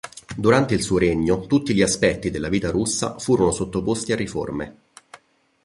Durante 0.35 0.73
il 0.73 0.81
suo 0.81 0.97
regno 0.97 1.41
tutti 1.45 1.75
gli 1.75 1.83
aspetti 1.83 2.31
della 2.31 2.49
vita 2.49 2.71
russa 2.71 3.19
furono 3.19 3.51
sottoposti 3.51 4.11
a 4.11 4.15
riforme. 4.15 4.77